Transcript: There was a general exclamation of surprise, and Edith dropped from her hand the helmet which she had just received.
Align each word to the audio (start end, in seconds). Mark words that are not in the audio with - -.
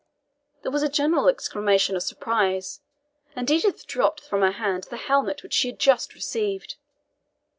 There 0.63 0.71
was 0.71 0.81
a 0.81 0.89
general 0.89 1.27
exclamation 1.27 1.95
of 1.95 2.01
surprise, 2.01 2.81
and 3.35 3.51
Edith 3.51 3.85
dropped 3.85 4.19
from 4.21 4.41
her 4.41 4.53
hand 4.53 4.85
the 4.85 4.97
helmet 4.97 5.43
which 5.43 5.53
she 5.53 5.67
had 5.67 5.77
just 5.77 6.15
received. 6.15 6.73